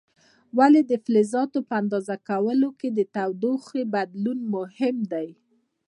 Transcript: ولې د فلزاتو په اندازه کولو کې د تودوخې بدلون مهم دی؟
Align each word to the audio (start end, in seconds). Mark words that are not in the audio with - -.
ولې 0.57 0.81
د 0.89 0.91
فلزاتو 1.05 1.59
په 1.69 1.73
اندازه 1.81 2.15
کولو 2.29 2.69
کې 2.79 2.89
د 2.97 2.99
تودوخې 3.15 3.81
بدلون 3.95 4.39
مهم 4.55 4.97
دی؟ 5.11 5.29